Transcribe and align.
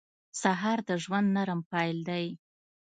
سهار 0.41 0.79
د 0.89 0.91
ژوند 1.03 1.27
نرم 1.35 1.59
پیل 1.71 1.97
دی. 2.09 2.25